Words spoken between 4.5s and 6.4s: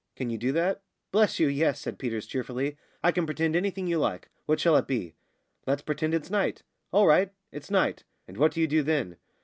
shall it be?" "Let's pretend it's